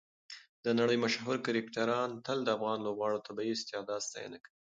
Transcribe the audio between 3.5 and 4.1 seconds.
استعداد